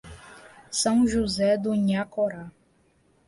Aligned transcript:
São 0.71 1.05
José 1.05 1.55
do 1.59 1.75
Inhacorá 1.75 2.49